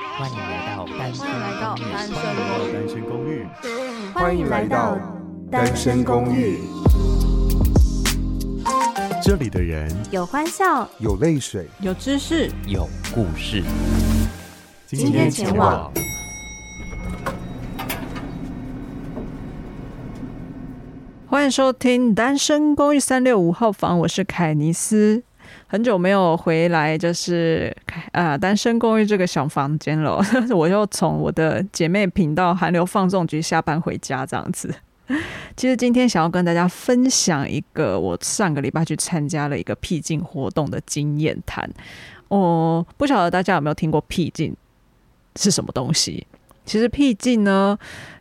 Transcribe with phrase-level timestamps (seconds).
[0.00, 3.46] 欢迎来到单身公寓。
[4.14, 4.98] 欢迎来到
[5.50, 6.58] 单身公寓。
[9.22, 13.62] 这里的人有欢笑，有泪水，有知识，有故事。
[14.86, 15.92] 今天前往。
[21.26, 25.22] 欢迎收听《单身公寓三六五号房》，我是凯尼斯。
[25.66, 27.74] 很久没有回来，就是
[28.12, 30.20] 啊，单身公寓这个小房间了。
[30.50, 34.74] 我又从我的姐妹频道韩流放纵局下班回家，这样子。
[35.56, 41.68] 其实今天想要跟大家分享一个我上个礼拜去参加了一个僻静活动的经验谈。
[42.28, 44.54] 我不晓得大家有没有听过僻静
[45.36, 46.26] 是什么东西？
[46.64, 47.76] 其实僻静呢，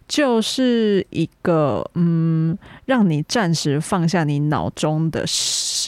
[0.08, 5.24] 就是一个嗯，让你暂时放下你脑中的，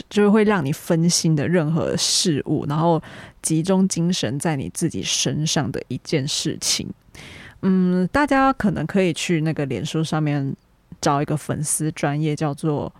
[0.10, 3.02] 就是会让你分心的任何事物，然后
[3.42, 6.88] 集中精神在你自己身上的一件事情。
[7.62, 10.56] 嗯，大家可能可以去那个脸书上面
[11.00, 12.92] 找一个粉丝专业，叫做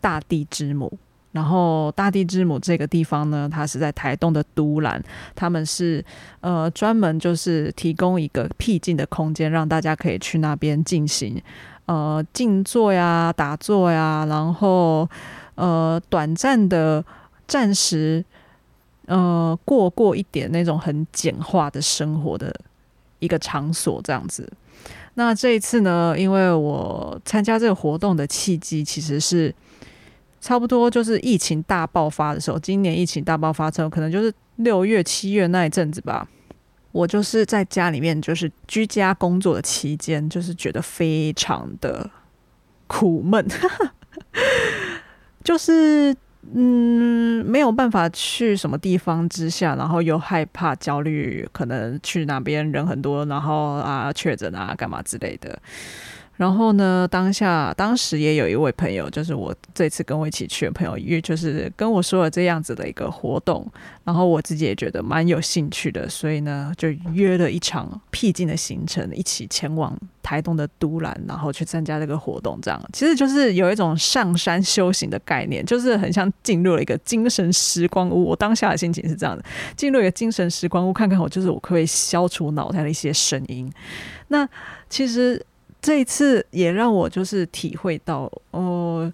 [0.00, 0.98] 大地之母。
[1.32, 5.02] 然后大地之母这个地方呢，它是在台东的都兰，
[5.34, 6.02] 他们是
[6.40, 11.38] 呃专门就是提供一个僻静的空间，让大家可以去那边进行
[11.84, 15.06] 呃静坐呀、打坐呀，然后
[15.56, 17.04] 呃短暂的
[17.48, 18.24] 暂时
[19.06, 22.54] 呃过过一点那种很简化的生活的
[23.18, 24.50] 一个场所这样子。
[25.14, 29.54] 那这一次呢，因为我参加这个活动的契机其实是。
[30.38, 36.28] 差不多就是疫情大爆发的时候，今年疫情大爆发之后，可能就是六月、七月那一阵子吧。
[36.92, 42.08] 我就是在家里面，就是居家工作的期间，就是觉得非常的
[42.86, 43.44] 苦闷，
[45.46, 46.12] 就是
[46.54, 55.56] 嗯，没有办法去什么地方之下，然后又害怕、焦虑，可能去哪边人很多，然后啊确诊啊干嘛之类的。
[56.36, 63.66] 然后呢，当下当时也有一位朋友，就是我这次跟我一起去的朋友，约就是跟我说了这样子的一个活动，
[64.04, 72.58] 然后我自己也觉得蛮有兴趣的，所以呢，就约了一场僻静的行程，一起前往台东的都兰，然后去参加这个活动。
[72.60, 78.24] 这样其实就是有一种上山修行的概念，就是很像进入了一个精神时光屋。
[78.24, 79.42] 我当下的心情是这样的：
[79.74, 83.72] 进入一个精神时光屋，看看我就是我可不可以消除脑袋的一些声音。
[84.28, 84.46] 那
[84.90, 85.42] 其实。
[85.82, 89.12] 这一次也让我就是体会到哦，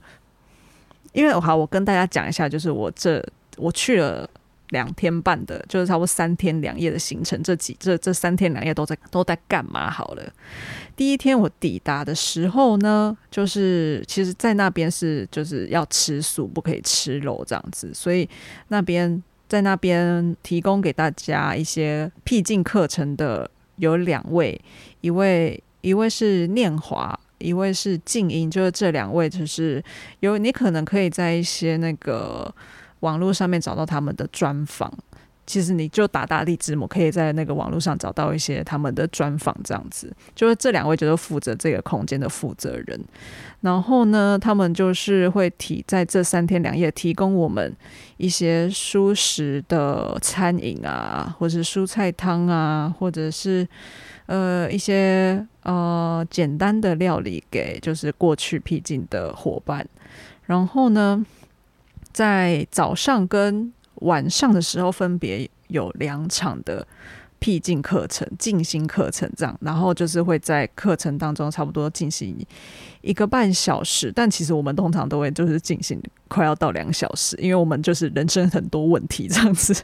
[1.13, 3.23] 因为好，我跟大家讲一下，就是我这
[3.59, 4.27] 我去了
[4.71, 7.43] 两天半的，就是差不多三天两夜的行程。
[7.43, 9.91] 这几这这三天两夜都在都在干嘛？
[9.91, 10.33] 好了，
[10.97, 18.27] 第一天我抵达的时候呢，就是其实，在那边是就是要吃素，不可以吃肉这样子，所以
[18.69, 24.59] 那边在那边提供给大家一些僻静课程的有两位，
[25.03, 25.63] 一位。
[25.83, 29.83] 一位是念华，一位是静音，就是这两位，就是
[30.21, 32.53] 有你可能可以在一些那个
[33.01, 34.91] 网络上面找到他们的专访。
[35.45, 40.11] 其实你就打大地之母，可以在那个网络上找到一些他们的专访，这样子。
[40.37, 43.05] 就是这两位就是负责这个空间的负责人。
[43.61, 47.77] 然后呢，他们就是会提在这三天两夜提供我们
[48.19, 53.67] 一些舒食的餐饮啊，或者是蔬菜汤啊，或者是。
[54.27, 59.87] 呃，一些呃简单的料理给就是过去僻静的伙伴，
[60.47, 61.25] 然后呢，
[62.13, 66.87] 在早上跟晚上的时候分别有两场的
[67.39, 72.37] 僻静课程、静心课程这样，然后就是会在课程当中差不多进行
[73.01, 79.75] 一个半小时，但其实我们通常都会就是进行快要到两小时，因为我们就是人生很多问题这样子。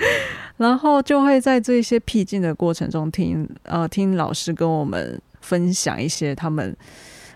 [0.58, 6.76] 然后就会在这些僻静的过程中听，呃，听老师跟我们分享一些他们，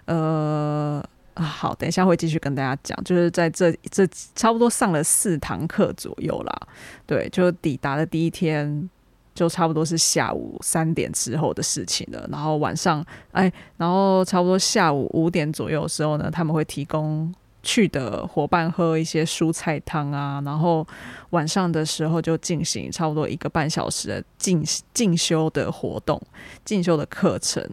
[0.04, 1.02] 呃，
[1.34, 6.68] 好，等一下会继续跟大家讲，就是在这这差不多上了四堂课左右啦，
[7.06, 8.90] 对，就抵达的第一天
[9.34, 17.34] 就差不多是下午三点之后的事情了，然后晚上，哎，然后差不多下午五点左右的时候呢，他们会提供。
[17.62, 20.86] 去的伙伴喝一些蔬菜汤啊，然后
[21.30, 26.20] 晚上的时候就进行差不多一个半小时的进进修的活动、
[26.64, 27.64] 进修的课程。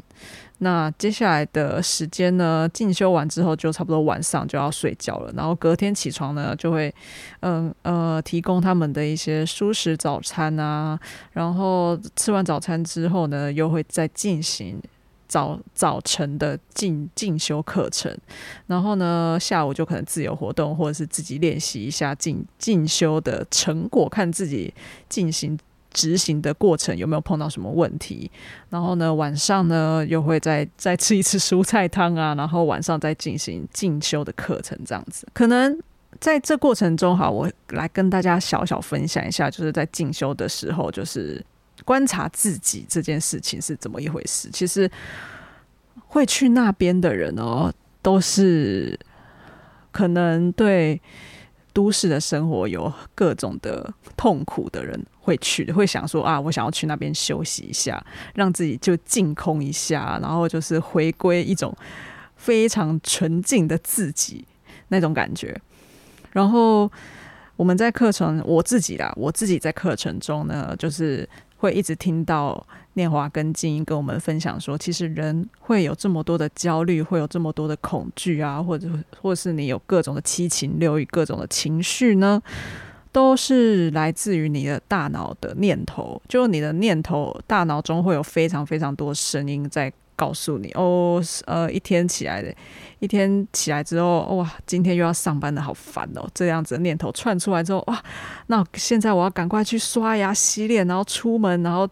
[0.62, 6.94] 那接下来的时间呢，进修完之后就差不多晚上就要睡觉了，然后隔天起床呢，就会
[7.40, 11.00] 嗯呃，提供他们的一些舒食早餐啊，
[11.32, 14.82] 然后吃完早餐之后呢，又会再进行。
[15.30, 18.14] 早早晨的进进修课程，
[18.68, 24.74] 然后呢，下午就可能自由活动，或者是自己练习一下进进修的成果，看自己
[25.08, 25.58] 进行
[25.92, 28.30] 执行的过程有没有碰到什么问题？
[28.70, 35.28] 然后呢，晚上呢又会再再吃一次蔬菜汤啊，然后晚上再进行进修的课程，这样子。
[35.34, 35.80] 可能
[36.20, 41.44] 在这过程中，哈，我来跟大家小小分享一下，就是在进修的时候，就是
[41.86, 44.50] 观察自己这件事情是怎么一回事。
[44.52, 44.90] 其实
[46.08, 47.72] 会去那边的人哦，
[48.02, 49.00] 都是
[49.92, 51.02] 可能对。
[51.72, 58.04] 都市的生活有各种的痛苦的人会去，会想说啊，我想要去那边休息一下，
[58.34, 61.74] 让自己就净空一下，然后就是回归一种
[62.36, 64.44] 非常纯净的自己
[64.88, 65.58] 那种感觉。
[66.32, 66.92] 然后
[67.56, 72.66] 我们在课程，我自己啦，我自己在课程中呢，就是会一直听到。
[72.94, 78.90] 念华跟静音跟我们分享说，其实人会有这么多的焦虑，会有这么多的恐惧啊，或者
[79.22, 82.42] 或是你有各种的七情六欲、各种的情绪呢，
[83.14, 86.22] 都是来自于你的大脑的念头。
[86.28, 92.54] 就你的念头，大脑中会有非常非常多声音在告诉你：哦，呃，一天起来的，
[93.00, 96.28] 一天起来之后，哇，今天又要上班了，好烦哦！
[96.34, 98.04] 这样子的念头窜出来之后，哇，
[98.48, 101.88] 那现在我要赶快去刷牙洗脸，然后出门，然后。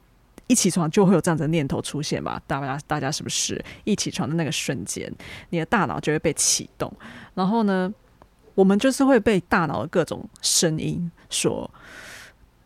[0.50, 2.42] 一起床就会有这样子的念头出现吧？
[2.48, 5.14] 大家大家是不是一起床的那个瞬间，
[5.50, 6.90] 你的大脑就会被启动？
[7.34, 7.94] 然后呢，
[8.56, 11.70] 我们就是会被大脑的各种声音所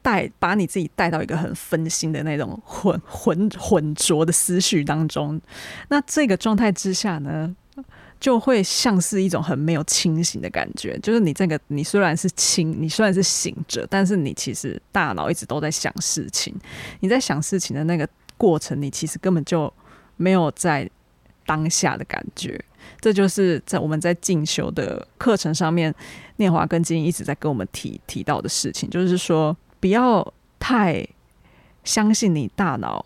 [0.01, 5.39] 带，把你自己带到一个很分心的那种混混混浊的思绪当中。
[5.89, 7.55] 那这个状态之下呢，
[8.19, 16.53] 就会像是一种很没有清醒的感觉，就是你这个你虽然是清，你虽然是醒着，但是你其实大脑一直都在想事情。
[16.99, 18.07] 你在想事情的那个
[18.37, 19.71] 过程，你其实根本就
[20.17, 20.89] 没有在
[21.45, 22.63] 当下的感觉。
[22.99, 25.93] 这就是在我们在进修的课程上面，
[26.37, 31.05] 念华跟金一直在跟我们提提到的事情，就是说不要太
[31.83, 33.05] 相信你大脑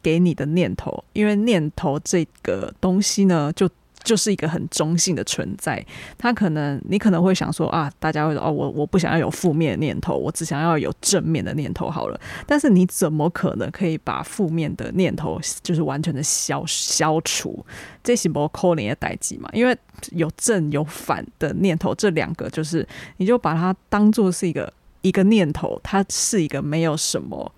[0.00, 3.68] 给你的念头，因为念头这个东西呢，就
[4.04, 5.84] 就是一个很中性的存在，
[6.16, 12.18] 他可能你可能会想说啊，大家会说哦，我我不想要有负面的念头，我只想要有正面的念头好了。
[12.46, 17.66] 但是你怎么可能可以把负面的念头就是完全的消消除？
[18.04, 19.50] 这是不扣你的代志嘛？
[19.52, 19.76] 因为
[20.12, 22.86] 有正有反的念头，这两个就是
[23.16, 24.72] 你就把它当做是一个
[25.02, 27.52] 一个念头，它是一个没有什么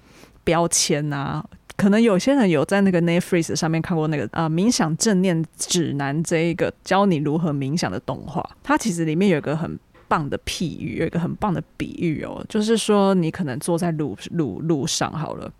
[0.44, 1.44] 标签啊。
[1.76, 15.50] 可能有些人有在那个 Netflix 上面看过那个啊、冥想正念指南这一个教你如何冥想的动画，它其实里面有一个很棒的譬喻，有一个很棒的比喻哦，就是说你可能坐在路路路上好了，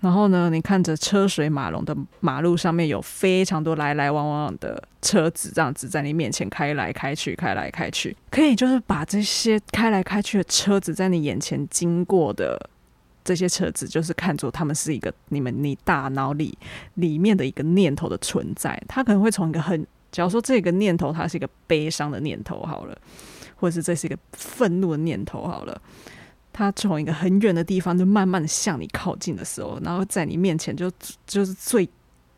[0.00, 12.70] 然后呢，你看着车水马龙的马路上面有非常多来来往往的车子，这样子在你面前开来开去，开来开去，可以就是把这些开来开去的车子在你眼前经过的。
[13.22, 16.56] 这些车子就是看作他们是一个你们你大脑里
[16.94, 22.98] 里面的一个念头的存在，他可能会从一个很，假如说这个念头它是一个悲伤的念头好了，
[23.56, 25.82] 或者是这是一个愤怒的念头好了，
[26.60, 30.90] 他从一个很远的地方就慢慢的向你靠近的时候，然后在你面前就
[31.26, 31.88] 就是最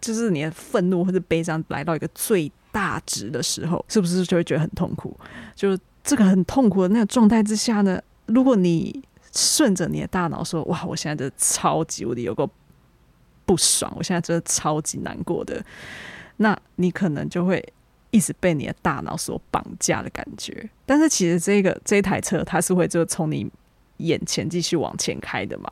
[0.01, 5.19] 就是你的愤怒或者悲伤来到一个最大值的时候，是不是就会觉得很痛苦？
[5.55, 9.03] 就这个很痛苦的那个状态之下呢，如果你
[9.35, 12.49] 顺着你的大脑说：“哇，我现在真的超级无敌有够
[13.47, 15.65] 不爽，我现在真的超级难过的。”
[16.39, 17.65] 那你可能就会
[18.11, 20.69] 一直被你的大脑所绑架的感觉。
[20.85, 23.49] 但是其实这个这台车它是会就从你
[23.99, 25.71] 眼前继续往前开的嘛？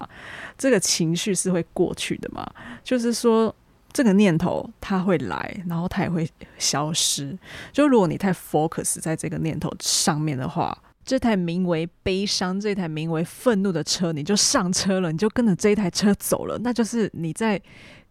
[0.59, 2.49] 这个情绪是会过去的嘛？
[2.83, 3.55] 就是说
[3.93, 7.39] 这个念头它会来，然后它也会消失。
[7.73, 10.77] 就如果你太 focus 在这个念头上面的话。
[11.03, 17.61] 这台名为悲伤、这台名为愤怒的车，你就上车了，你就跟着这一台车走了，那就是你在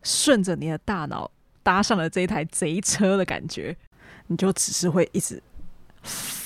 [0.04, 1.30] 顺着你的大脑
[1.64, 3.78] 搭上了这一台贼车的感觉，
[4.28, 5.42] 你就只是会一直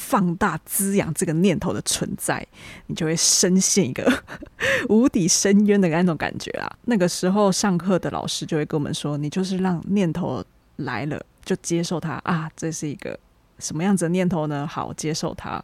[0.03, 2.45] 放大滋养这个念头的存在，
[2.87, 4.23] 你就会深陷一个
[4.89, 6.69] 无底深渊的那种感觉啊。
[6.85, 10.43] 那个时候上课的老师就会跟我们说，你就是让念头
[10.75, 13.17] 来了就接受它啊，这是一个。
[13.59, 14.67] 什么样子的念头呢？
[14.67, 15.63] 好，接受它。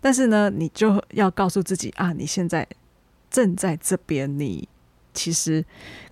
[0.00, 2.64] 但是呢，你就要告诉自己啊，你现在
[3.28, 4.68] 正在这边，你
[5.14, 5.64] 其实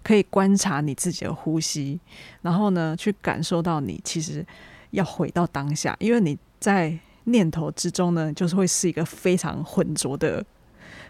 [0.03, 2.01] 可以观察你自己的呼吸，
[2.43, 4.45] 然后呢，去感受到你其实
[4.91, 10.45] 要回到当下，因为你在念头之中呢，就是会是一个非常浑浊的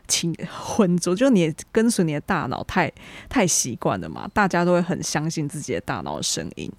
[0.06, 2.90] 情浑浊，就你跟随你的大脑太
[3.28, 6.70] 太习惯了嘛，大家都会很相信自己的大脑声音。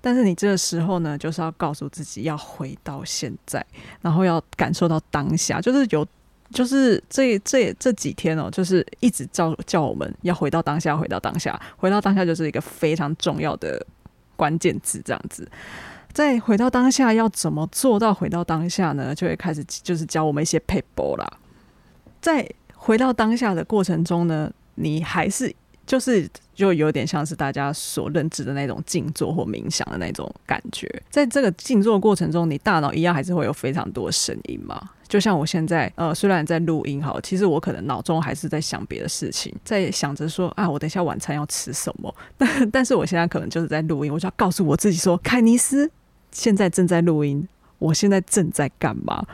[0.00, 3.64] 但是你这个时候呢，就是要告诉自己要回到现在，
[4.00, 6.06] 然后要感受到当下，就是有
[6.52, 13.84] 就是这这这几天哦，就是一直叫叫我们要回到当下，回到当下，回到当下，就是一个非常重要的
[14.36, 15.02] 关键字。
[15.04, 15.50] 这样子，
[16.18, 19.14] 在回到当下要怎么做到回到当下呢？
[19.14, 21.24] 就会开始就是教我们一些撇步啦。
[22.20, 22.44] 在
[22.74, 25.54] 回到当下的过程中呢，你还是。
[25.86, 34.78] 就是就有点像是大家所认知的那种静坐或冥想的那种感觉，在这个静坐过程中，你大脑一样还是会有非常多声音嘛。
[35.08, 42.14] 就像我现在，呃，虽然在录音哈，其实我可能脑中还是在想别的事情，在想着说啊，我等一下晚餐要吃什么。
[42.36, 45.90] 但但是我现在可能就是在录音，我就要告诉我自己说，凯尼斯
[46.30, 47.46] 现在正在录音，
[47.78, 49.24] 我现在正在干嘛？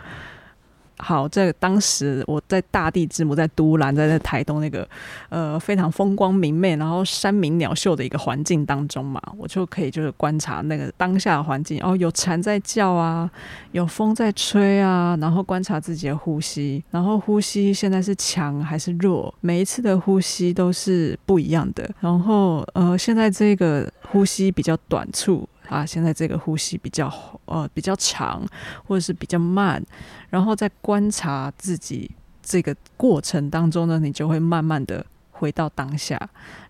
[0.99, 4.89] 好，在当时我在大地之母，在都兰，在在台东那个
[5.29, 13.29] 呃非常风光明媚，然后山明鸟秀的一个环境当中嘛，我就可以就是观察那个当下的环境哦，有蝉在叫啊，
[13.73, 25.47] 有风在吹啊，然后观察自己的呼吸，然后呼吸现在是强还是弱，每一次的呼吸都是不一样的，然后呃现在这个呼吸比较短促。
[25.69, 27.13] 啊，现在这个呼吸比较
[27.47, 28.47] 呃比较长，
[28.87, 29.83] 或者是比较慢，
[30.29, 32.11] 然后在观察自己
[32.43, 36.21] 这个过程当中呢，你就会慢慢的回到当下，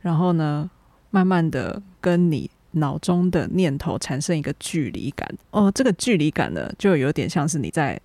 [0.01, 0.71] 然后呢，
[1.11, 5.29] 慢慢的跟你脑中的念头产生一个距离感。
[5.51, 8.01] 哦，这个距离感呢，就有点像是你在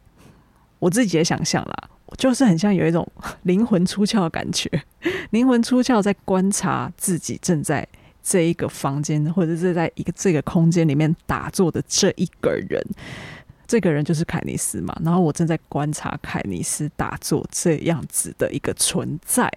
[0.79, 3.07] 我自己也想象啦，就是很像有一种
[3.43, 4.69] 灵魂出窍的感觉，
[5.31, 7.87] 灵魂出窍在观察自己正在。
[8.29, 12.79] 这一个房间，或者是在一个这个空间里面打坐的这一个人，
[13.65, 14.95] 这个人就是凯尼斯嘛。
[15.03, 19.51] 然后我正在观察凯尼斯打坐这样子的一个存在，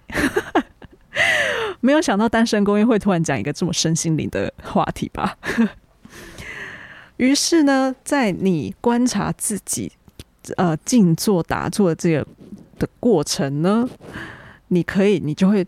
[1.81, 5.37] 没有想到单身公寓会突然讲一个这么身心灵的话题吧。
[7.17, 9.91] 于是呢，在你观察自己
[10.57, 12.25] 呃静坐打坐这个
[12.79, 13.87] 的过程呢，
[14.69, 15.63] 你可以，你就会。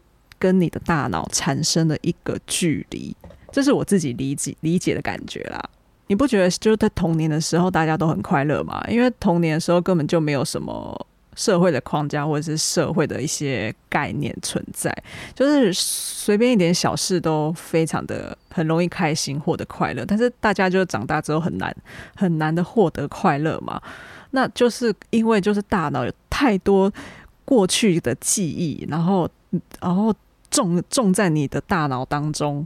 [0.46, 3.16] 跟你的大脑产生了一个距离，
[3.52, 5.60] 这是我自己理解理解的感觉啦。
[6.06, 8.80] 你不觉得就是在童年的时候大家都很快乐吗？
[8.88, 14.96] 因为童年的时候根本就没有什么社会的框架或者是社会的一些概念存在，
[15.34, 20.06] 就是随便一点小事都非常的很容易开心获得快乐。
[20.06, 21.75] 但是大家就长大之后很难
[22.16, 23.82] 很难的获得快乐嘛，
[24.30, 26.94] 那就是因为就是大脑有太多
[27.44, 29.28] 过去的记忆，然后
[29.82, 30.14] 然后。
[30.56, 32.66] 种种在你的大脑当中，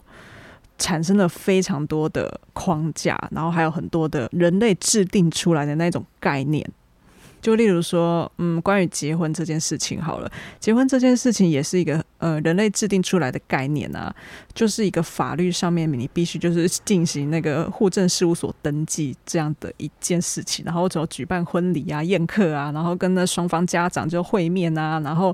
[0.78, 6.64] 产生了非常多的框架，然后还有很多的人类制定出来的那种概念。
[7.42, 10.30] 就例如说，嗯，关于结婚这件事情好了，
[10.60, 14.14] 结婚这件事情也是一个呃人类制定出来的概念啊，
[14.54, 25.34] 就是一个法律上面你必须就是进行那个户政事务所登记这样的一件事情，然后怎么举办婚礼啊、宴客啊，然后跟那双方家长就会面啊，然后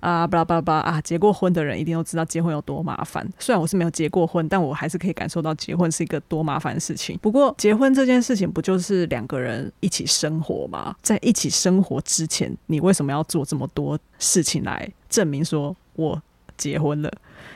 [0.00, 3.26] 啊巴拉巴拉巴啊，结过婚的人一定都知道结婚有多麻烦。
[3.38, 7.18] 虽然我是没有结过婚，但我还是可以感受到结婚是一个多麻烦的事情。
[7.22, 10.94] 不过结婚这件事情不就是两个人一起生活吗？
[11.00, 11.45] 在一起。
[11.50, 16.20] 生活之前，你为什么要做这么多事情来证明说我
[16.56, 17.12] 结婚了？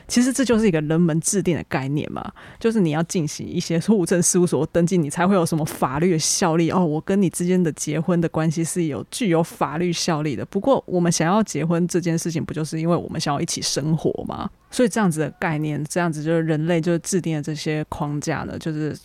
[0.07, 6.85] 其实这就是一个人们制定的概念嘛，就是你要进行一些户政事务所登记，你才会有什么法律的效力哦。
[6.85, 10.45] 我跟你之间的结婚的关系是有具有法律效力的。
[10.45, 14.49] 不过，我们想要结婚这件事情，不就是因为我们想要一起生活吗？
[14.71, 18.97] 所以这样子的概念，这样子就是人类就制定的这些框架呢，就是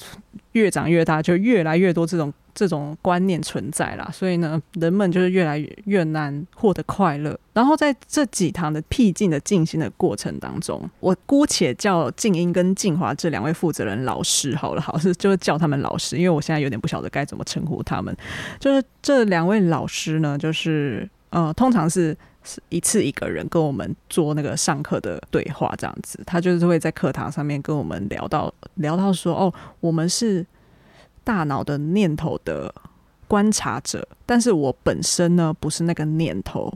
[0.53, 2.33] 越长越大，就越来越多这种。
[2.59, 7.39] 这种观念存在啦，所以呢，人们就是越来越越难获得快乐。
[7.53, 18.17] 然后在这几堂的僻静的静心的过程当中，我姑且叫静音跟静华这两位负责人老师好了，好是就是叫他们老师，因为我现在有点不晓得该怎么称呼他们。
[18.59, 22.17] 就是这两位老师呢，就是呃，通常是
[22.69, 30.47] 一次一个人跟我们做那个上课的对话这样子，他就是会在课堂上面跟我们聊到聊到说，哦，我们是。
[31.27, 32.73] 大脑的念头的
[33.27, 36.73] 观察者，但是我本身呢，不是那个念头，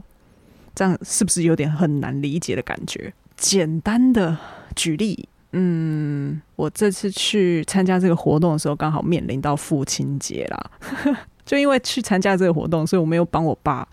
[0.75, 3.13] 这样是不是有点很难理解的感觉？
[3.37, 4.37] 简单的
[4.75, 10.71] 举例，嗯，我这次去参加这个活动的时候，刚好面临到父亲节啦，
[11.45, 13.87] 就因为去参加这个活动，所以我没有帮我爸，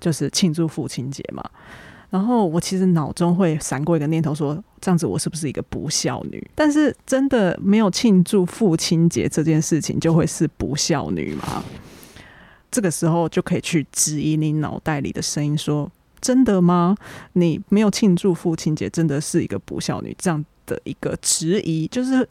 [0.00, 1.44] 就是庆祝父亲节嘛。
[2.08, 6.44] 然后我其实脑中会闪过一个念头说，这样子我是不是一个不孝女？
[6.56, 11.62] 但是真的没有庆祝父亲节这件事情，就会是不孝女吗？
[12.68, 15.88] 这个时候就可以去质疑你脑袋里的声音，说
[16.20, 16.96] 真的吗？
[17.34, 20.12] 你没有庆祝父亲节，真的是一个不孝女？
[20.18, 22.28] 这样的一个质疑，就是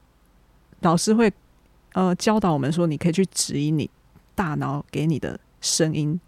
[0.81, 1.31] 老师会
[1.93, 3.89] 呃教导我们说，你可以去质疑你
[4.35, 6.19] 大脑给你的声音。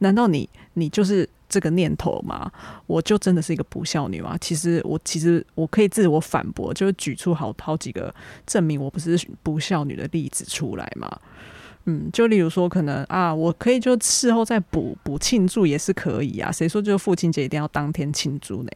[0.00, 1.28] 难道你你就是？
[1.48, 2.50] 这个念头吗？
[2.88, 4.36] 我就真的是一个不孝女吗？
[4.40, 8.12] 其实我其实我可以自我反驳，就是举出好好几个
[8.44, 11.08] 证明我不是不孝女的例子出来嘛。
[11.84, 16.50] 嗯，就例如说，可能啊，我可以就事后再补补庆祝也是可以啊。
[16.50, 18.70] 谁说就父亲节一定要当天庆祝呢？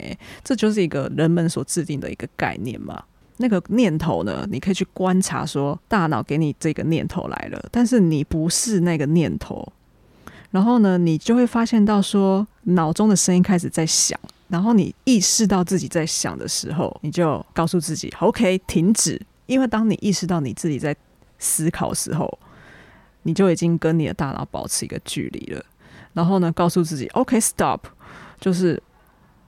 [0.44, 3.02] 这就是一个人们所制定的一个概念嘛。
[3.38, 9.72] 那个念头呢，你可以去观察，说大脑给你这个念头来了，但是你不是那个念头。
[10.50, 14.18] 然后呢，你就会发现到说，脑中的声音开始在响。
[14.48, 20.94] 然后你意识到自己在想的时候，你就告诉自己：“OK，停止。”因为当你意识到你自己在
[21.38, 22.38] 思考时候，
[23.22, 25.64] 你就已经跟你的大脑保持一个距离了。
[26.14, 27.82] 然后呢，告诉自己：“OK，Stop，
[28.40, 28.82] 就是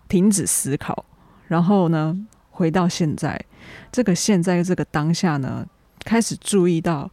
[0.09, 1.04] 停止思考。”
[1.49, 2.16] 然后呢，
[2.52, 3.44] 回到现在，
[3.90, 5.66] 这个现在这个当下呢，
[6.04, 7.11] 开始注意到。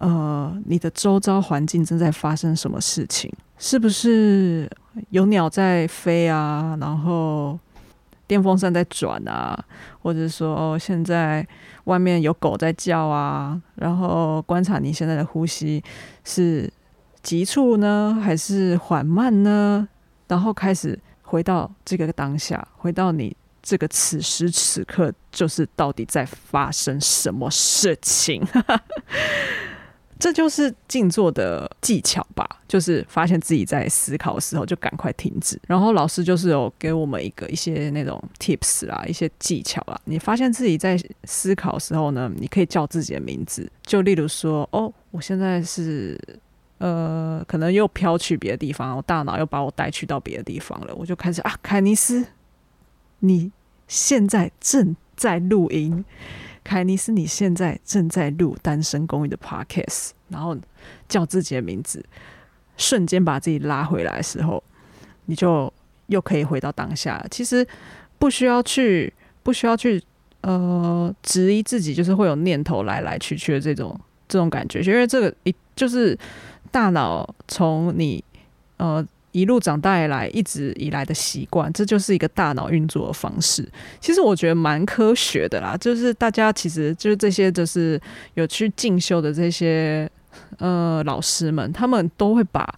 [0.00, 3.30] 呃，你的周遭环境正在发生什么事情？
[3.58, 4.68] 是不是
[5.10, 6.74] 有鸟在飞啊？
[6.80, 7.58] 然后
[8.26, 9.62] 电风扇在转啊？
[10.02, 11.46] 或者说，现在
[11.84, 13.60] 外面有狗在叫啊？
[13.74, 15.84] 然后观察你现在的呼吸
[16.24, 16.72] 是
[17.22, 19.86] 急促呢，还是缓慢呢？
[20.28, 28.42] 然后开始回到这个当下，回到你这个此时此刻，就是到底在发生什么事情？
[30.20, 35.58] 这就是静坐的技巧吧，就是发现自己在思考的时候，就赶快停止。
[35.66, 39.98] 然后老师就是有给我们一个一些那种 tips 啊，一些技巧啊。
[40.04, 46.20] 你发现自己在思考的时候呢，你可以叫自己的名字，就例如说，哦，我现在是
[46.78, 52.26] 呃，可能又飘去别的地方，我大脑又把我带去到别的地方了，我就开始啊，凯尼斯，
[53.20, 53.50] 你
[53.88, 56.04] 现在正在录音。
[56.70, 60.56] 凯尼斯，你现在正在录《单身公寓》的 Podcast，然后
[61.08, 62.00] 叫自己的名字，
[62.76, 64.62] 瞬间把自己拉回来的时候，
[65.24, 65.72] 你就
[66.06, 67.26] 又可以回到当下。
[67.28, 67.66] 其实
[68.20, 69.12] 不需要去，
[69.42, 70.00] 不需要去，
[70.42, 73.98] 呃，质疑自己，就是会有念头来来去去的这种
[74.28, 76.16] 这种感觉，因为这个一就是
[76.70, 78.22] 大脑从你
[78.76, 79.04] 呃。
[79.32, 83.66] 一路长大以来，一直以来的习惯，这就是一个大脑运作的方式。
[84.00, 88.00] 其实我觉得蛮科学的啦，就是大家其实就是这些，就是
[88.34, 90.10] 有去进修的这些
[90.58, 92.68] 呃老师们，他们都会把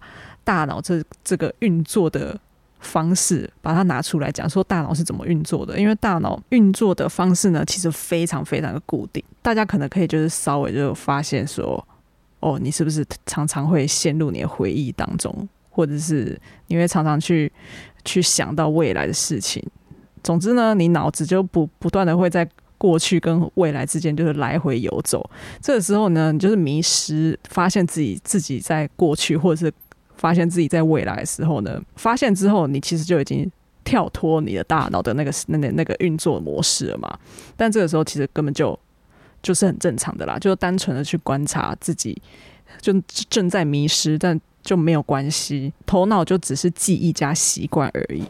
[0.43, 2.39] 大脑这这个运作的
[2.79, 5.79] 方式，把它拿出来讲，说大脑是怎么运作的。
[5.79, 9.23] 因为大脑运作的方式呢，其实非常非常的固定。
[9.41, 11.83] 大家可能可以就是稍微就发现说，
[12.41, 15.47] 哦，你是不是常常会陷入你的回忆当中？
[15.73, 17.51] 或者是你会常常去
[18.05, 19.61] 去想到未来的事情，
[20.23, 25.27] 总之呢，你脑子就不不断的会在过去跟未来之间就是来回游走。
[25.59, 29.73] 这个时候呢，你就是迷失，发现自己自己在过去，或者是
[30.15, 33.51] 发现自己在未来的时候呢，发现之后，你其实就已经
[33.83, 37.17] 跳脱你的大脑的那个那那那个运作模式了嘛。
[37.57, 38.77] 但这个时候其实根本就
[39.41, 42.21] 就是很正常的啦，就单纯的去观察自己，
[42.79, 42.93] 就
[43.29, 44.39] 正在迷失，但。
[44.63, 48.23] 就没有关系，头脑就只是记忆加习惯而已。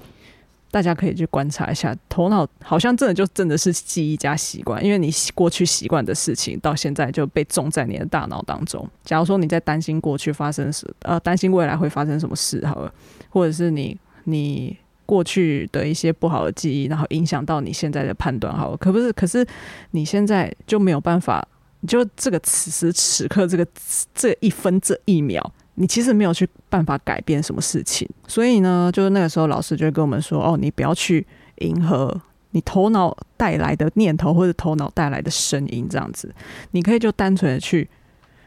[0.72, 8.90] 大家可以去观察一下，头脑好像真的就真的是记忆加习惯，因为你过去习惯的事情，到现在就被种在你的大脑当中。
[9.04, 12.92] 假如说你在担心过去发生什，呃，担心未来会发生什么事，好了，
[13.30, 19.14] 或者是你你过去的一些不好的记忆，然后影响到你现在的判断，好了，可不是？
[19.14, 19.46] 可是
[19.92, 21.48] 你现在就没有办法，
[21.88, 23.68] 就这个此时此刻，这个
[24.16, 25.54] 这一分这一秒。
[25.76, 31.26] 你其实没有去办法改变什么事情，所以呢，就是那个时候老师就会跟我们说：“哦，你不要去
[31.62, 32.16] 迎合
[32.52, 36.32] 你头脑带来的念头或者头脑带来的声音，这样子，
[36.72, 37.90] 你可以就单纯的去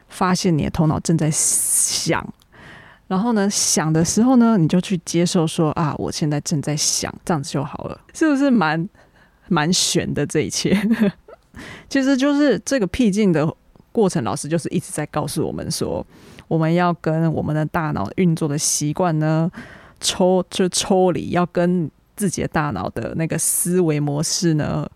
[0.08, 2.24] 发现你的头脑正在想，
[3.08, 8.88] 然后呢，想的时候呢，你就去接受说啊，我现在正在想，这样子就好了，是不是蛮
[9.48, 10.80] 蛮玄的这一切？
[11.90, 13.52] 其实就是这个僻静的
[13.90, 16.06] 过程，老师就是一直在告诉我们说。”
[16.48, 19.50] 我们要跟我们的大脑运作的习惯呢
[20.00, 24.88] 抽就抽离，要跟自己的大脑的那个思维模式呢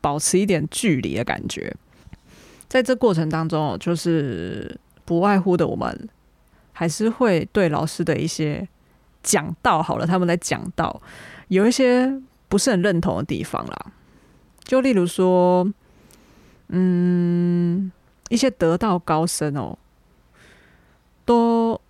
[0.00, 1.74] 保持一点距离的感觉。
[2.68, 6.08] 在这过程当中，就是不外乎的，我们
[6.72, 8.66] 还是会对老师的一些
[9.22, 11.02] 讲道好了，他们在讲道
[11.48, 13.92] 有一些不是很认同的地方啦。
[14.64, 15.70] 就例如说，
[16.68, 17.90] 嗯，
[18.30, 19.76] 一些得道高僧哦。
[21.32, 21.80] 都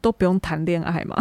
[0.00, 1.16] 都不用谈恋爱嘛？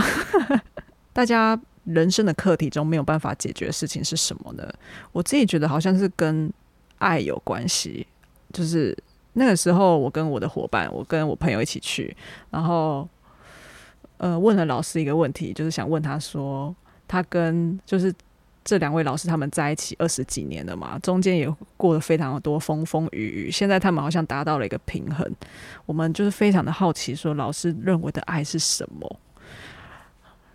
[1.13, 4.71] 大家人生的课题中没有办法解决的事情是什么呢？
[5.11, 6.51] 我自己觉得好像是跟
[6.99, 8.05] 爱有关系。
[8.53, 8.95] 就是
[9.33, 12.15] 那个时候，我跟我的伙伴，我跟我朋友一起去，
[12.49, 13.07] 然后
[14.17, 16.75] 呃问了老师一个问题，就是想问他说，
[17.07, 18.13] 他跟就是
[18.71, 25.29] 这两位老师他们在一起二十几年了嘛，中间也过了非常多风风雨雨，现在他们好像达到了一个平衡。
[25.85, 29.19] 我们就是非常的好奇，说老师认为的爱是什么？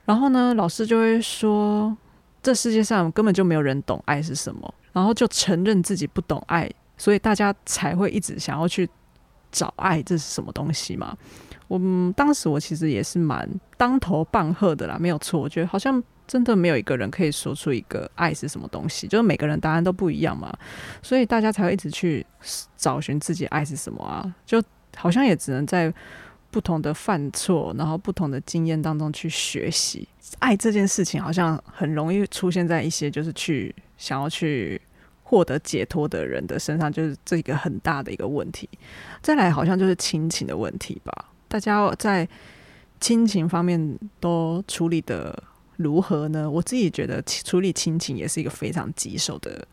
[0.07, 1.95] 然后呢，老师就会说，
[2.43, 8.89] 这世界上根本就没有人懂爱是什么，然后就承认自己不懂爱，所以大家才会一直想要去
[9.53, 11.15] 找爱，这是什么东西嘛？
[11.69, 11.79] 我
[12.17, 15.39] 当时我其实也是蛮当头棒喝的啦，没有错。
[15.39, 20.53] 我觉得好像真的没有一个人可以说出一个爱是什么东西，就是每个人答案都不一样嘛，
[21.03, 22.27] 所以大家才会一直去
[22.77, 24.35] 找寻自己爱是什么啊。
[24.45, 24.63] 就
[24.97, 25.93] 好像也只能在
[26.51, 30.09] 不同的犯错，然后不同的经验当中去学习
[30.39, 34.81] 爱这件事情，好像很容易出现在一些就是去想要去
[35.23, 38.69] 获得解脱的人的身上，就是这个很大的一个问题。
[39.21, 41.13] 再来，好像就是亲情的问题吧。
[41.49, 42.27] 大家在
[43.01, 45.43] 亲情方面都处理的
[45.77, 46.51] 如何呢？
[46.51, 49.67] 我自己觉得处理亲情也是一个非常棘手的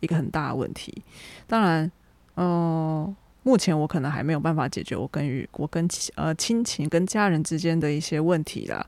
[0.00, 1.02] 一个很大的问题。
[1.46, 1.90] 当然，
[2.36, 8.86] 嗯、目前我可能还没有办法解决我跟与我跟呃亲情跟家人之间的一些问题啦。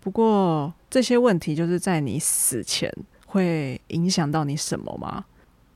[0.00, 2.92] 不过这些问题就是在你死前
[3.26, 5.24] 会影响到你什么吗？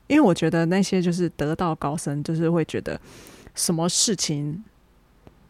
[0.07, 2.99] 因为我觉得那些就是得道高僧，就是会觉得
[3.53, 4.63] 什么事情。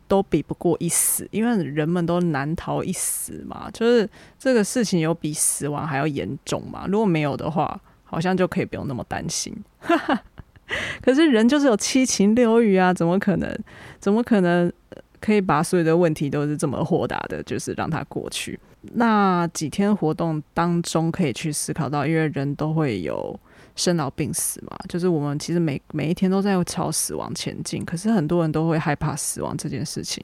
[0.07, 3.69] 都比不过一死，因为人们都难逃一死嘛。
[3.71, 6.85] 就是这个事情有比死亡还要严重嘛？
[6.87, 9.55] 如果没有的话，好像就可以不用那么担心。
[11.01, 13.57] 可是人就是有七情六欲啊，怎么可能？
[13.99, 14.71] 怎么可能
[15.19, 18.59] 可以把所有的问题都是这么豁达的，就是让它过去？
[18.93, 23.39] 那几天活动当中可以去思考到，因为人都会有。
[23.75, 30.23] 生老病死嘛，就是我们其实每每一天都在朝死亡前进，可是很多人都会害怕死亡这件事情。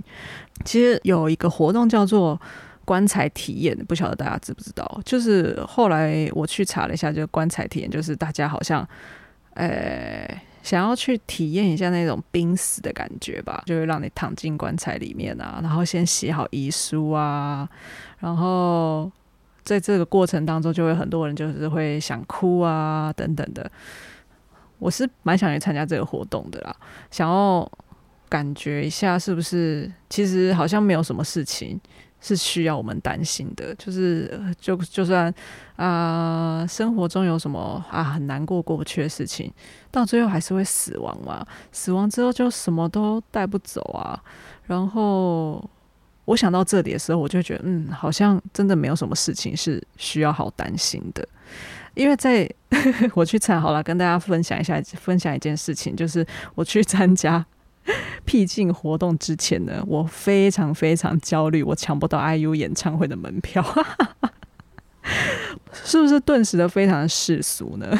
[0.63, 2.39] 其实有一个活动叫做
[2.85, 5.01] 棺材体验，不晓得大家知不知道？
[5.03, 8.87] 就是后来我去查了一下，就棺材体验，就是大家好像，
[9.55, 10.25] 呃、
[10.63, 17.67] 想要去体验一下那种濒死的感觉吧，就会让你躺进棺材里面啊，然后先写好遗书啊，
[18.19, 19.11] 然后。
[19.63, 23.71] 在这个过程当中，就会很多人就是会想哭啊，等等的。
[24.79, 26.75] 我是蛮想去参加这个活动的啦，
[27.11, 27.71] 想要
[28.27, 31.79] 感觉一下是不是，其实好像没有什么事情
[32.19, 33.75] 是需要我们担心的。
[33.75, 35.31] 就是就就算
[35.75, 39.53] 啊、生活中有什么啊很难过过不去的事情，
[39.91, 41.45] 到最后还是会死亡嘛。
[41.71, 44.19] 死亡之后就什么都带不走啊，
[44.65, 45.63] 然后。
[46.25, 51.27] 我想到这里的时候，我就觉得，嗯，好像真的没有什么事情是需要好担心的。
[51.93, 52.49] 因为在
[53.13, 57.45] 我去参好了，跟大家分享一下，分享一件事情，就是我去参加
[58.23, 63.61] 僻静活动之前呢，我非常非常焦虑，我抢不到 IU 演唱会的门票，
[65.73, 67.97] 是不是顿时的非常世俗呢？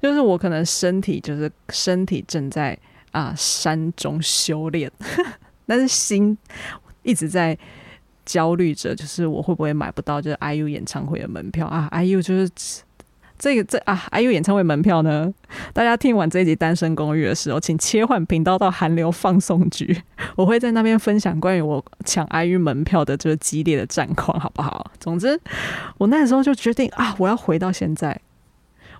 [0.00, 2.78] 就是我可能身体就是身体正在
[3.10, 4.92] 啊山中修炼。
[5.68, 6.36] 但是心
[7.02, 7.56] 一直在
[8.24, 12.50] 焦虑着，就是我会不会买不到就是 IU 演唱会的门票啊？IU 就是
[13.38, 15.32] 这个这啊，IU 演唱会门票呢？
[15.72, 19.96] 大家听完这一集《单身公寓》的时候，请切换频道到韩流放送局，
[20.36, 24.90] 我会在那边分享关于我抢 IU 门票的这个激烈的战况，好不好？
[24.98, 25.40] 总之，
[25.98, 28.20] 我那时候就决定啊，我要回到现在，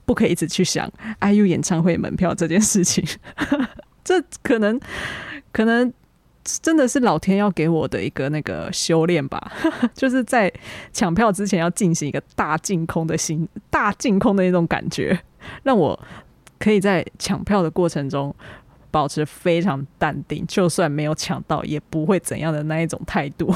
[0.07, 0.89] 不可以一直去想
[1.21, 3.05] IU 演唱会门票这件事情，
[4.05, 4.81] 这可能
[5.53, 5.93] 可能。
[6.63, 9.53] 真的是老天要给我的一个那个修炼吧，
[9.95, 10.53] 就是在
[10.93, 15.19] 抢票之前要进行一个大净空的心，大净空的那种感觉，
[15.63, 15.99] 让我
[16.59, 18.35] 可以在抢票的过程中
[18.91, 23.53] 保持非常淡定，就算没有抢到也不会怎样的那一种态度。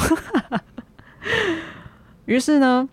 [2.27, 2.89] 于是呢，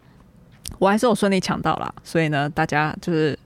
[0.79, 3.37] 我还是有顺利抢到了，所以呢，大家就是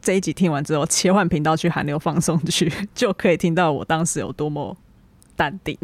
[0.00, 4.76] 这一集听完之后，切换频道去韩流放送去， 就可以听到我当时有多么。
[5.36, 5.78] 淡定，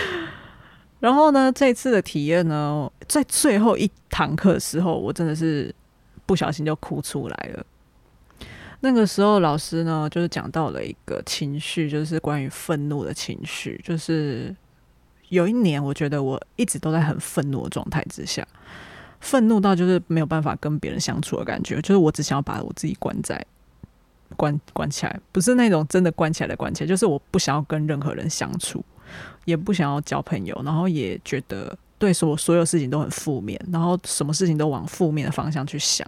[1.00, 5.74] 然后呢，这次的体验呢，在最后一堂课的时候，我真的是
[6.26, 7.64] 不小心就哭出来了。
[8.80, 13.80] 那个时候，老师呢，就是讲到了一个情绪，就是关于愤怒的情绪。
[13.82, 14.54] 就是
[15.30, 18.46] 有一年，我觉得我一直都在很愤怒的状态之下，
[19.20, 23.44] 愤怒到就是没有办法跟别人相处的感觉，就是我只想要把我自己关在。
[24.36, 28.84] 关关起来，不是那种真的关起来的关起来，就是我不想要跟任何人相处，
[29.44, 36.06] 也不想要交朋友，然后也觉得对所所有事情都很负面，然后什么事情都往负面的方向去想，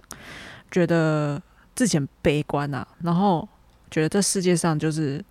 [0.69, 1.41] 觉得
[1.75, 3.47] 自己很悲观啊，然后
[3.89, 5.23] 觉得这世界上就是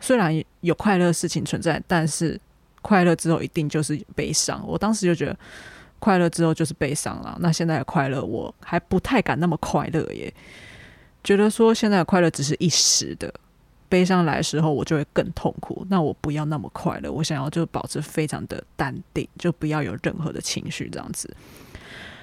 [0.00, 2.38] 虽然有快乐事情存在，但是
[2.82, 4.62] 快乐之后一定就是悲伤。
[4.66, 5.36] 我当时就觉得
[5.98, 7.36] 快乐之后就是悲伤了。
[7.40, 10.32] 那现在的快乐我还不太敢那么快乐耶，
[11.24, 13.32] 觉得说现在快乐只是一时的，
[13.88, 15.86] 悲伤来的时候我就会更痛苦。
[15.88, 21.32] 那我不要那么快乐，我想要就保持非常的淡定，就不要有任何的情绪这样子。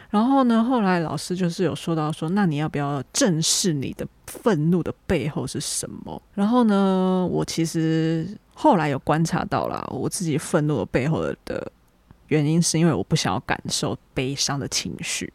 [0.09, 6.21] 然后呢，后来老师就是有说到说，那你要不要正视你的愤怒的背后是什么？
[6.33, 11.71] 然后呢，我其实后来有观察到了，我自己愤怒的背后的
[12.27, 15.31] 原因，是因为我不想要感受悲伤的情绪，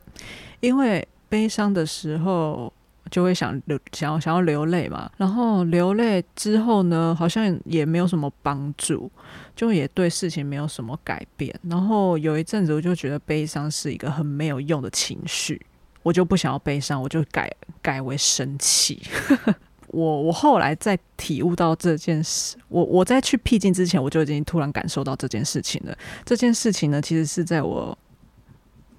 [0.61, 2.71] 因为悲伤的时候。
[3.11, 9.11] 就会想流，想要想要流泪嘛，然后流泪之后呢，好像也没有什么帮助，
[9.55, 11.55] 就也对事情没有什么改变。
[11.63, 15.61] 然后有一阵子，我就觉得悲伤是一个很没有用的情绪，
[16.03, 17.51] 我就不想要悲伤，我就改
[17.83, 19.03] 改为生气。
[19.89, 25.97] 我我后来在体悟到这件事，我我在去僻静之前，我就已经突然感受到这件事情了。
[26.25, 27.97] 这件事情呢，其实是在我。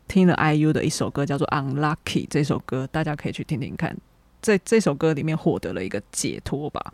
[0.08, 2.26] 听了 IU 的一首歌，叫做《Unlucky》。
[2.30, 3.96] 这首歌大家可以去听听看，
[4.42, 6.94] 在这首歌里面获得了一个解脱吧。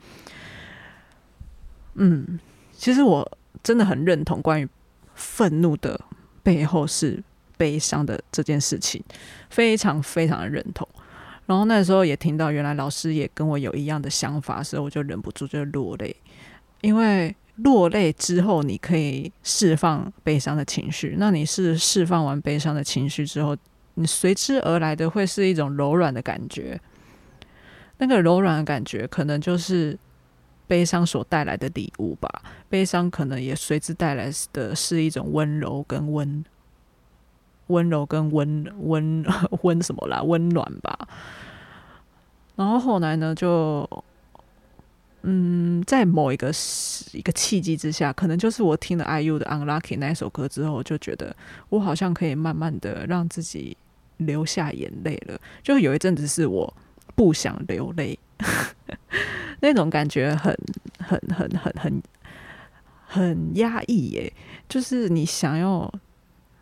[1.95, 2.39] 嗯，
[2.71, 4.67] 其实我真的很认同关于
[5.13, 5.99] 愤怒的
[6.41, 7.21] 背后是
[7.57, 9.03] 悲伤的这件事情，
[9.49, 10.87] 非常非常的认同。
[11.45, 16.15] 然后那时候也听到，原来老师也跟我有一样的想法，所以我就忍不住就落泪，
[16.81, 17.35] 因为。
[17.63, 21.15] 落泪之后，你可以释放悲伤的情绪。
[21.17, 23.55] 那你是释放完悲伤的情绪之后，
[23.95, 26.79] 你随之而来的会是一种柔软的感觉。
[27.97, 29.97] 那个柔软的感觉，可能就是
[30.65, 32.29] 悲伤所带来的礼物吧。
[32.67, 36.43] 悲伤可能也随之带来的是一种温柔跟温
[37.67, 39.23] 温柔跟温温
[39.61, 41.07] 温什么啦，温暖吧。
[42.55, 43.87] 然后后来呢，就。
[45.23, 46.51] 嗯，在某一个
[47.11, 51.35] 一个契机之下，可能就是我听了 IU 的《Unlucky》那首歌之后，就觉得
[51.69, 53.77] 我好像可以慢慢的让自己
[54.17, 55.39] 流下眼泪了。
[55.61, 56.73] 就有一阵子是我
[57.15, 58.17] 不想流泪，
[59.61, 60.57] 那种感觉很
[60.97, 62.03] 很很很很
[63.05, 64.33] 很压抑耶。
[64.67, 65.93] 就是你想要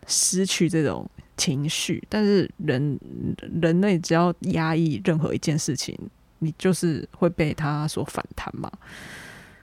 [0.06, 3.00] 失去这种情绪，但是人
[3.62, 5.98] 人类只要压抑任何一件事情。
[6.40, 8.70] 你就是会被他所反弹嘛？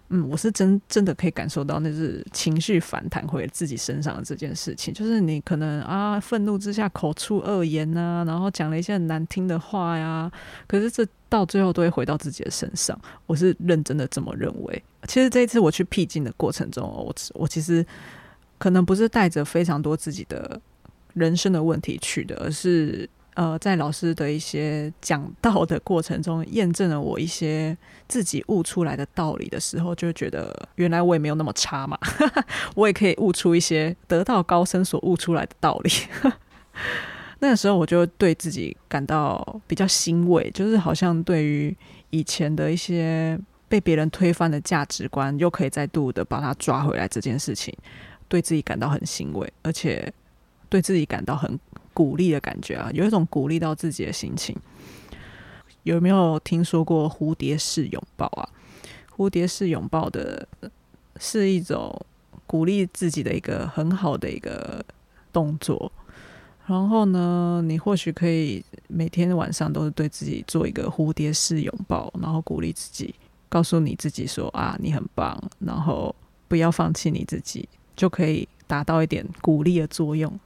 [0.09, 10.31] 嗯，我是真真的可以感受到那是情绪反弹回自己身上的这件事情，就是你可能啊愤怒之下口出恶言啊，然后讲了一些很难听的话呀，
[10.65, 12.97] 可是这到最后都会回到自己的身上。
[13.25, 14.83] 我是认真的这么认为。
[15.09, 17.85] 其实这一次我去僻静的过程中，我我其实
[18.57, 20.61] 可能不是带着非常多自己的
[21.15, 23.09] 人生的问题去的，而是。
[23.37, 31.95] 呃，在老师的一些讲道的过程中，验证了我一些自己悟出来的道理的时候，就觉得原来我也没有那么差嘛，
[32.73, 35.91] 我也可以悟出一些得道高僧所悟出来的道理。
[37.37, 41.77] 那个时候，我就对自己感到比较欣慰，就是好像对于
[42.09, 47.71] 以前的一些被别人推翻的价值观，又可以再度的把它抓回来这件事情，
[48.27, 50.11] 对自己感到很欣慰，而且
[50.69, 51.59] 对自己感到很。
[51.97, 54.55] 鼓励的感觉啊，有一种鼓励到自己的心情。
[55.81, 58.47] 有没有听说过蝴蝶式拥抱啊？
[59.15, 60.47] 蝴蝶式拥抱的
[61.19, 61.99] 是一种
[62.45, 64.85] 鼓励自己的一个很好的一个
[65.33, 65.91] 动作。
[66.67, 73.15] 然后呢，你或许可以每天晚上都是对自己做一个蝴蝶式拥抱，然后鼓励自己，
[73.49, 76.15] 告诉你自己说啊，你很棒，然后
[76.47, 80.39] 不要放弃你自己，就可以达到一点鼓励的作用。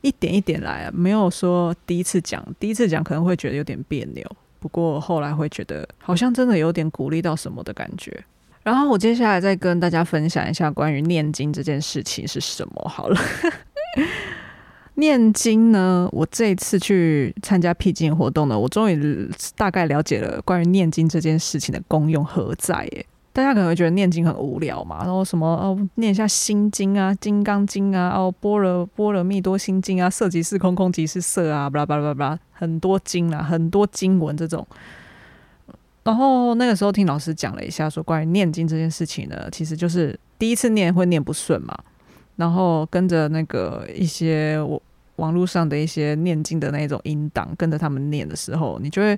[0.00, 4.24] 一点一点来啊，没有说第一次讲，第一次讲可能会觉得有点别扭，
[4.60, 8.24] 不过后来会觉得好像真的有点鼓励到什么的感觉。
[8.62, 13.18] 然后我接下来再跟大家分享一下关于念经这件事情是什么好了。
[14.94, 23.06] 念经呢，我这一次去参加僻静活动呢，我终于大概了解了关于念经这件事情的功用何在耶。
[23.38, 34.66] 大家可能会觉得念经很无聊嘛，然后什么哦，念一下心经啊、金刚经啊、哦，般若波罗蜜多心经啊、色即是空，空即是色啊，巴拉巴拉巴拉，很多经啊，很多经文这种。
[36.02, 41.78] 然后那个时候听老师讲了一下，说关于念经这件事情呢，其实就是第一次念会念不顺嘛，
[42.34, 44.80] 然后跟着那个一些网
[45.14, 49.16] 网络上的一些念经的那种音档，跟着他们念的时候，你就会，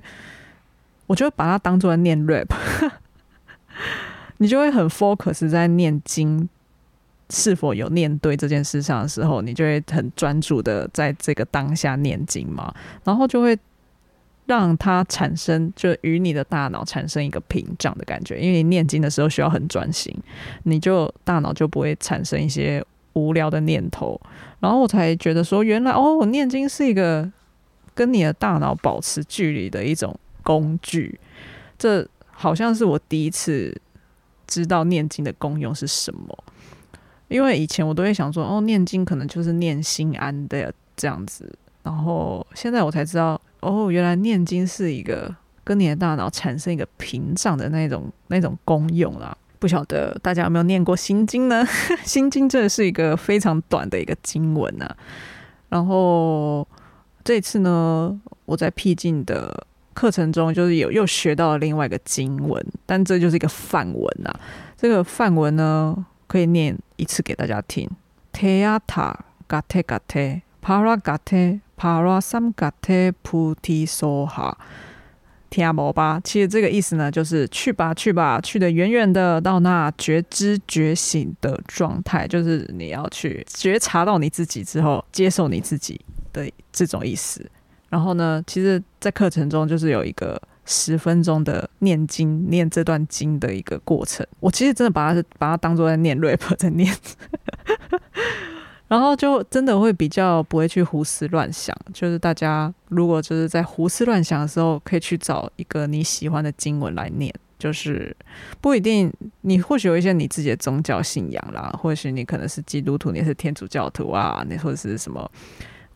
[1.07, 2.45] 我就会把它当做念 rap。
[4.41, 6.49] 你就会很 focus 在念经
[7.29, 12.73] 是否有念对这件事上的时候，你就会很专注的在这个当下念经嘛，
[13.03, 13.55] 然后就会
[14.47, 18.39] 让它产生，就与你的大脑产生一个屏障的感觉。
[18.39, 20.11] 因为你念经的时候需要很专心，
[20.63, 24.19] 你就大脑就不会产生一些无聊的念头。
[24.59, 27.31] 然后我才觉得说，原来哦，我念经是一个
[27.93, 31.19] 跟你的大脑保持距离的一种工具。
[31.77, 33.79] 这好像是我第一次
[34.51, 36.43] 知道念经的功用是什么。
[37.29, 41.49] 因为以前我都会想说，哦，念经可能就是念心安的这样子。
[41.81, 45.33] 然后现在我才知道，哦，原来念经是一个
[45.63, 49.35] 跟你的大脑产生一个屏障的那种那种功用啦。
[49.59, 51.65] 不晓得大家有没有念过心经呢？
[52.03, 54.93] 心经真的是一个非常短的一个经文呐。
[55.69, 56.67] 然后
[57.23, 64.39] 这次呢，我在僻静的课程中，就是有又学到了另外一个经文，但这就是一个梵文啊。
[64.77, 67.89] 这个梵文呢，可以念一次给大家听
[68.33, 69.15] ：teata
[69.47, 74.53] gate gate para gate para sam gate puti soha。
[75.49, 76.17] 听无吧？
[76.23, 85.99] 其实这个意思呢，就是去吧，去吧，去得远远的，到那觉知觉醒的状态，就是你要去觉察到你自己之后，接受你自己
[86.31, 87.45] 的这种意思。
[87.91, 94.25] 然后呢，其实，在课程中就是有一个十分钟的念经、念这段经的一个过程。
[94.39, 96.89] 我其实真的把它是把它当做在念 rap 在念。
[98.87, 108.15] 然后就真的会比较不会去胡思乱想，就是大家如果就是在胡思乱想的时候，可以去找一个你喜欢的经文来念，就是
[108.61, 115.29] 不一定你或许有一些你自己的宗教信仰啦，或许你可能是基督徒，你是天主教徒啊，你或者是什么。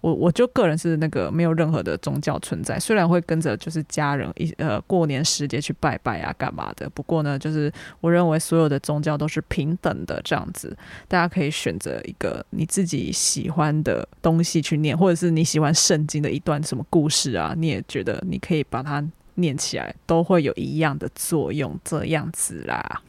[0.05, 23.01] 我我就个人是那个没有任何的宗教存在，虽然会跟着就是家人一呃过年时节去拜拜啊干嘛的，不过呢，就是我认为所有的宗教都是平等的这样子，大家可以选择一个你自己喜欢的东西去念，或者是你喜欢圣经的一段什么故事啊，你也觉得你可以把它念起来，都会有一样的作用，这样子啦。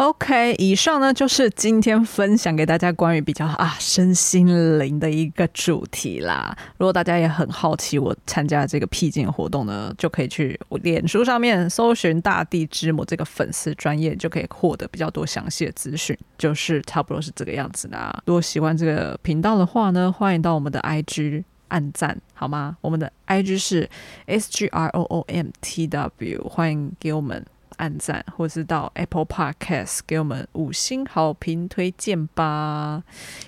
[0.00, 6.56] OK，以上呢就是今天分享给大家关于比较啊身心灵的一个主题啦。
[6.78, 16.16] 如果大家也很好奇我参加这个僻静活动呢，就可以去我脸书上面搜寻“大地之母”这个粉丝专业，就可以获得比较多详细的资讯。
[16.38, 18.22] 就是差不多是这个样子啦。
[18.24, 22.78] 如果喜欢这个频道的话呢，欢迎到我们的 IG 按赞好吗？
[22.80, 23.86] 我们的 IG 是
[24.26, 25.28] SGROOMTW，
[26.48, 27.44] 欢迎给我们。
[27.80, 33.02] 按赞，或是到 Apple Podcast 给我们五星好评推荐吧。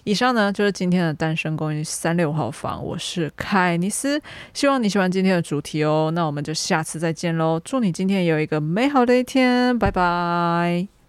[0.05, 4.21] 以上呢就是今天的单身公寓三六号房，我是凯尼斯，
[4.55, 6.11] 希望你喜欢今天的主题哦。
[6.15, 11.02] 那我们就下次再见喽，祝你今天有一个美好的一天，拜拜。